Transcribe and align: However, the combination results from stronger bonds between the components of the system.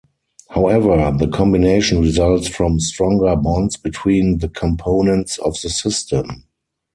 However, 0.49 1.15
the 1.15 1.27
combination 1.27 2.01
results 2.01 2.47
from 2.47 2.79
stronger 2.79 3.35
bonds 3.35 3.77
between 3.77 4.39
the 4.39 4.49
components 4.49 5.37
of 5.37 5.61
the 5.61 5.69
system. 5.69 6.47